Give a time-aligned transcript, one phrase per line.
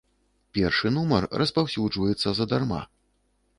[0.57, 2.83] Першы нумар распаўсюджваецца задарма.